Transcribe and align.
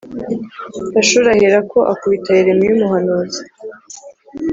Pashuri 0.93 1.27
aherako 1.35 1.77
akubita 1.91 2.29
yeremiya 2.37 2.71
umuhanuzi 2.75 3.41